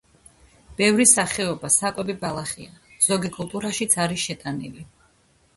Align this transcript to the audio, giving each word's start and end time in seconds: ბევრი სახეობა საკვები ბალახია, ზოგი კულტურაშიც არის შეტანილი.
ბევრი 0.79 1.05
სახეობა 1.11 1.71
საკვები 1.75 2.15
ბალახია, 2.23 2.73
ზოგი 3.09 3.31
კულტურაშიც 3.39 3.97
არის 4.07 4.29
შეტანილი. 4.31 4.89